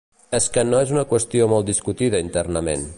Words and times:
És 0.37 0.47
que 0.55 0.63
és 0.77 0.93
una 0.95 1.05
qüestió 1.11 1.49
molt 1.53 1.71
discutida 1.71 2.27
internament. 2.29 2.89